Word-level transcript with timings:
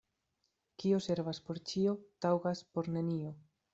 Kio 0.83 1.01
servas 1.07 1.41
por 1.49 1.61
ĉio, 1.73 1.95
taŭgas 2.27 2.65
por 2.73 2.91
nenio. 2.97 3.37